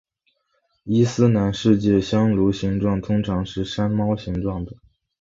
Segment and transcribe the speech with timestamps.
[0.83, 4.75] 伊斯兰世界香炉形状通常是山猫形状的。